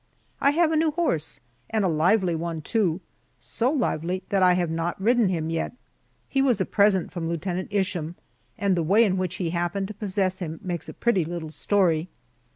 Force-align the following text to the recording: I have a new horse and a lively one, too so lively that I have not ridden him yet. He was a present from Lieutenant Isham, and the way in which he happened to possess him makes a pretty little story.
I 0.41 0.49
have 0.49 0.71
a 0.71 0.75
new 0.75 0.89
horse 0.89 1.39
and 1.69 1.85
a 1.85 1.87
lively 1.87 2.33
one, 2.33 2.61
too 2.63 3.01
so 3.37 3.69
lively 3.71 4.23
that 4.29 4.41
I 4.41 4.53
have 4.53 4.71
not 4.71 4.99
ridden 4.99 5.29
him 5.29 5.51
yet. 5.51 5.73
He 6.27 6.41
was 6.41 6.59
a 6.59 6.65
present 6.65 7.11
from 7.11 7.29
Lieutenant 7.29 7.67
Isham, 7.69 8.15
and 8.57 8.75
the 8.75 8.81
way 8.81 9.03
in 9.03 9.17
which 9.17 9.35
he 9.35 9.51
happened 9.51 9.89
to 9.89 9.93
possess 9.93 10.39
him 10.39 10.59
makes 10.63 10.89
a 10.89 10.93
pretty 10.95 11.23
little 11.23 11.51
story. 11.51 12.09